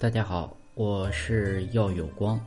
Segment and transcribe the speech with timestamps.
[0.00, 2.40] 大家好，我是耀有光。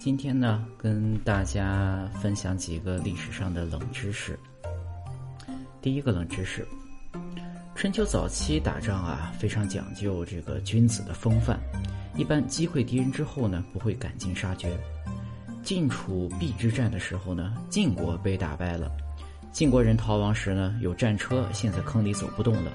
[0.00, 4.38] 今天呢，跟大家分享几个历史上的冷知识。
[5.82, 6.64] 第一个冷知识：
[7.74, 11.58] 春秋早期打仗啊，非常讲究这个君子的风范，
[12.14, 14.78] 一般击溃敌人之后呢，不会赶尽杀绝。
[15.64, 18.88] 晋楚邲之战的时候呢，晋国被打败了，
[19.50, 22.72] 晋国人逃亡时呢，有战车陷在坑里走不动了，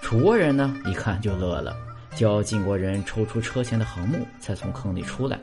[0.00, 1.76] 楚国人呢一看就乐了。
[2.18, 5.38] 教晋国人抽出车前的横木，才从坑里出来。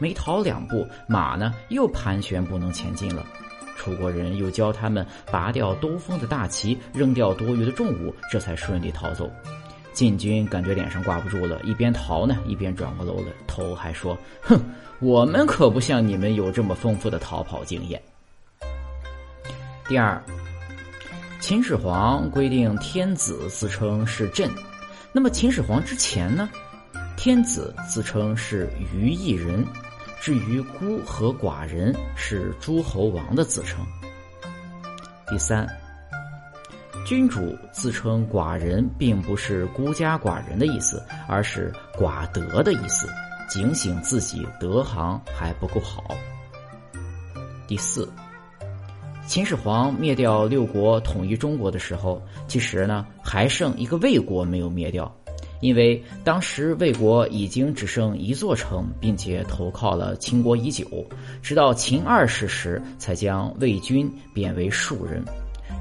[0.00, 3.24] 没逃两步，马呢又盘旋不能前进了。
[3.76, 9.30] 楚国人又教他们拔掉兜风的大旗，扔掉多余的重物，这才顺利逃走。
[9.92, 14.60] 晋军感觉脸上挂不住了，一边逃呢，一边转过楼来，头还说：“哼，
[14.98, 18.02] 我们可不像你们有这么丰富的逃跑经验。”
[19.86, 20.20] 第二，
[21.38, 24.50] 秦始皇规定天子自称是朕。
[25.18, 26.48] 那么秦始皇之前呢，
[27.16, 29.66] 天子自称是于邑人，
[30.20, 33.84] 至于孤和寡人是诸侯王的自称。
[35.26, 35.66] 第三，
[37.04, 43.08] 君主自称寡人，并不是孤家寡人的意思，而是寡德的意思，
[43.48, 46.16] 警醒自己德行还不够好。
[47.66, 48.08] 第四。
[49.28, 55.14] 秦始皇灭掉六国，统一中国的时候，其实呢还剩一个魏国没有灭掉，
[55.60, 60.86] 因为当时魏国已经只剩一座城，并且投靠了秦国已久，
[61.42, 65.22] 直到秦二世时才将魏军贬为庶人，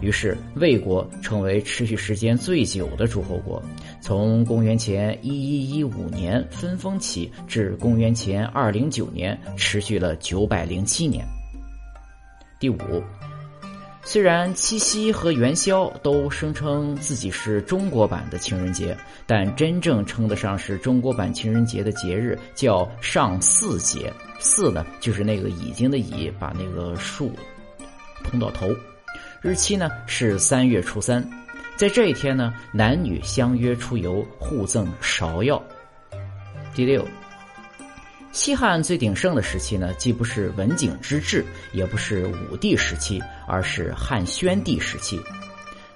[0.02, 3.64] 于是魏国成为持续时间最久的诸侯国，
[4.02, 11.26] 从公元前一一一五年分封起至公元前二零九年，持续了九百零七年。
[12.60, 12.78] 第五。
[14.10, 24.14] 虽然七夕和元宵都声称自己是中国版的情人节，但真正称得上是中国版情人节的节日叫上巳节。
[24.40, 27.34] 巳呢，就是那个已经的已，把那个竖
[28.24, 28.74] 通到头。
[29.42, 31.22] 日期呢是三月初三，
[31.76, 35.62] 在这一天呢，男女相约出游，互赠芍药。
[36.74, 37.06] 第六。
[38.38, 41.44] 西汉最鼎盛的时期呢，既不是文景之治，
[41.74, 45.20] 也不是武帝时期，而是汉宣帝时期。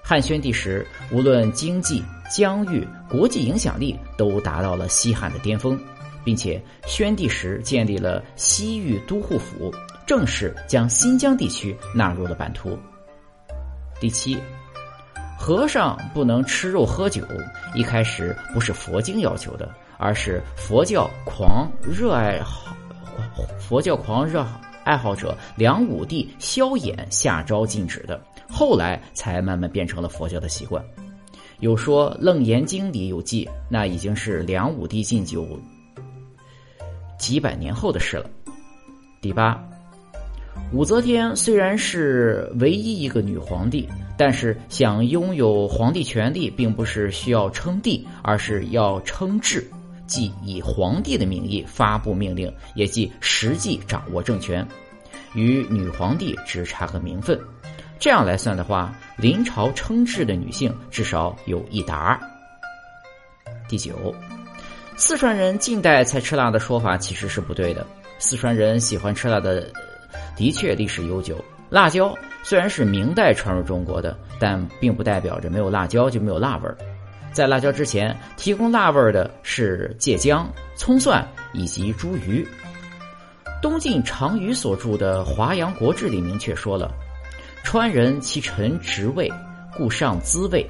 [0.02, 2.04] 汉宣帝时，无论经济、
[2.36, 5.80] 疆域、国际影响力都达到了西汉的巅峰，
[6.24, 9.72] 并且宣帝时建立了西域都护府，
[10.08, 12.76] 正式将新疆地区纳入了版图。
[14.00, 14.36] 第七，
[15.38, 17.24] 和尚不能吃肉喝酒，
[17.76, 19.72] 一开始不是佛经要求的。
[20.02, 22.76] 而是佛教狂热爱好，
[23.60, 24.44] 佛教狂热
[24.84, 28.20] 爱好者梁武帝萧衍下诏禁止的，
[28.50, 30.84] 后来才慢慢变成了佛教的习惯。
[31.60, 35.48] 有说《楞严经》里有记，那已经是梁武帝禁酒
[37.20, 38.26] 几百年后的事了。
[39.22, 39.64] 第八，
[40.74, 43.88] 武则天虽然是唯一一个女皇帝，
[44.18, 49.70] 但是想拥有皇帝权力，并不是需要称帝，而是要称制。
[50.12, 54.68] 即以皇帝的名义发布命令，也即实际掌握政权，
[55.34, 57.40] 与女皇帝只差个名分。
[57.98, 62.20] 这样来算的话，临朝称制的女性至少有一打。
[63.70, 64.14] 第九，
[64.98, 67.88] 四川人近代才吃辣的说法其实是不对的。
[68.20, 69.66] 四川人喜欢吃辣的，
[70.36, 71.42] 的确历史悠久。
[71.70, 72.14] 辣椒
[72.44, 76.76] 虽然是明代传入中国的，但并不代表着没有辣椒就没有辣味儿。
[77.32, 82.46] 在辣椒之前，提供辣味的是芥姜、葱蒜以及茱萸。
[83.62, 86.92] 东晋常宇所著的《华阳国志》里明确说了
[87.64, 89.32] ：“川人其臣职位，
[89.78, 90.66] 故上滋味；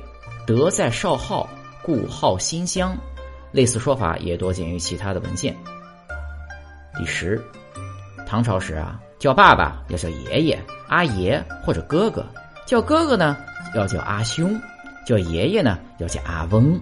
[0.45, 1.49] 德在少好，
[1.83, 2.95] 故好辛香。”
[3.51, 5.55] 类似说法也多见于其他的文献。
[6.97, 7.41] 第十，
[8.27, 12.25] 唐朝时啊，叫爸爸要叫爷爷、阿爷或者哥哥，
[12.65, 13.35] 叫哥哥呢
[13.73, 14.57] 要叫阿兄。
[15.05, 16.79] 叫爷爷呢，要叫阿翁。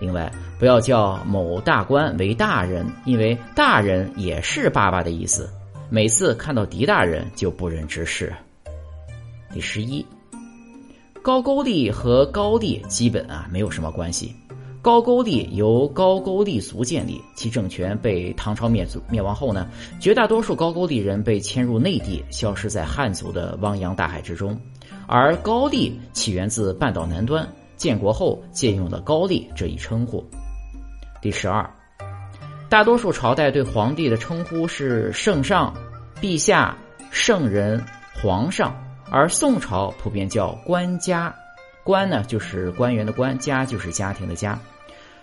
[0.00, 5.50] 另外，不要叫某大官为大人，因为大人也是爸爸的意思。
[5.90, 8.32] 每次看到狄大人就不忍直视。
[9.52, 10.04] 第十一，
[11.22, 14.34] 高句丽和高丽基本啊没有什么关系。
[14.80, 19.68] 高句丽由高句丽族建立，其政权被唐朝灭族灭亡后呢，
[19.98, 24.58] 绝大多数高句丽人被迁入内地，消失在汉族的汪洋大海之中。
[25.06, 30.24] 而高丽起源自半岛南端，建国后借用了高丽这一称呼。
[31.20, 31.68] 第十二，
[32.68, 35.74] 大多数朝代对皇帝的称呼是圣上、
[36.20, 36.76] 陛下、
[37.10, 37.82] 圣人、
[38.14, 38.76] 皇上，
[39.10, 41.34] 而宋朝普遍叫官家。
[41.84, 44.58] 官呢就是官员的官，家就是家庭的家。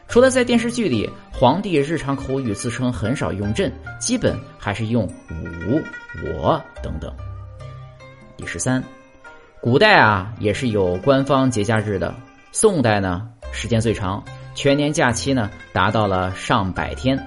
[0.08, 5.82] 除了在电视剧里，皇帝日常口语自称很少用朕，基本还是用吾、
[6.24, 7.14] 我等等。
[8.36, 8.84] 第十三，
[9.66, 12.14] 古代啊也是有官方节假日的，
[12.52, 14.24] 宋代呢时间最长，
[14.54, 17.20] 全年假期呢达到了上百天。